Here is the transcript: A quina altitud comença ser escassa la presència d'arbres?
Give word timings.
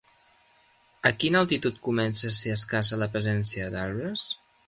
A 1.09 1.11
quina 1.23 1.41
altitud 1.45 1.77
comença 1.89 2.33
ser 2.39 2.55
escassa 2.55 2.99
la 3.05 3.11
presència 3.17 3.71
d'arbres? 3.77 4.27